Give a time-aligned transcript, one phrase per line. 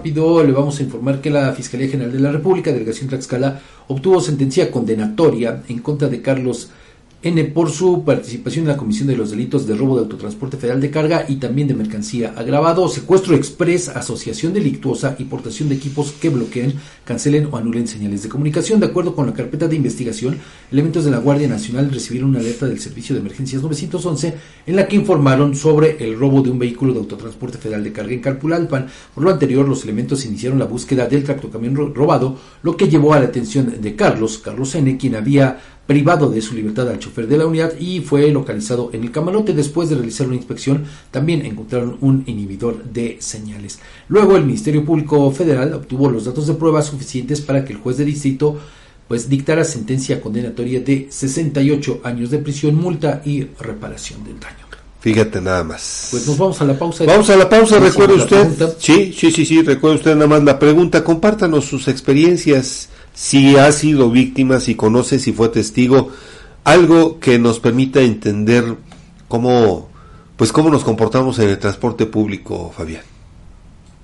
[0.00, 4.18] Rápido, le vamos a informar que la Fiscalía General de la República, Delegación Tlaxcala, obtuvo
[4.18, 6.70] sentencia condenatoria en contra de Carlos
[7.22, 10.80] N por su participación en la comisión de los delitos de robo de autotransporte federal
[10.80, 16.12] de carga y también de mercancía agravado, secuestro express, asociación delictuosa y portación de equipos
[16.12, 16.72] que bloqueen,
[17.04, 18.80] cancelen o anulen señales de comunicación.
[18.80, 20.38] De acuerdo con la carpeta de investigación,
[20.72, 24.34] elementos de la Guardia Nacional recibieron una alerta del Servicio de Emergencias 911
[24.66, 28.14] en la que informaron sobre el robo de un vehículo de autotransporte federal de carga
[28.14, 28.86] en Calpulalpan.
[29.14, 33.20] Por lo anterior, los elementos iniciaron la búsqueda del tractocamión robado, lo que llevó a
[33.20, 37.36] la atención de Carlos, Carlos N., quien había privado de su libertad al chofer de
[37.36, 39.54] la unidad y fue localizado en el camarote.
[39.54, 43.80] Después de realizar una inspección, también encontraron un inhibidor de señales.
[44.06, 47.96] Luego, el Ministerio Público Federal obtuvo los datos de prueba suficientes para que el juez
[47.96, 48.56] de distrito
[49.08, 54.70] pues dictara sentencia condenatoria de 68 años de prisión, multa y reparación del daño.
[55.00, 56.06] Fíjate nada más.
[56.12, 57.04] Pues nos vamos a la pausa.
[57.04, 58.76] Vamos a la pausa, recuerde usted.
[58.78, 61.02] Sí, sí, sí, sí, recuerde usted nada más la pregunta.
[61.02, 62.90] Compártanos sus experiencias
[63.20, 66.08] si ha sido víctima, si conoce, si fue testigo,
[66.64, 68.78] algo que nos permita entender
[69.28, 69.90] cómo,
[70.36, 73.02] pues cómo nos comportamos en el transporte público, Fabián.